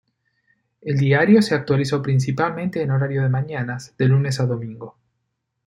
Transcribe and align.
El 0.81 0.97
diario 0.97 1.43
se 1.43 1.53
actualizó, 1.53 2.01
principalmente, 2.01 2.81
en 2.81 2.89
horario 2.89 3.21
de 3.21 3.29
mañanas, 3.29 3.93
de 3.99 4.05
lunes 4.07 4.39
a 4.39 4.47
domingo. 4.47 4.97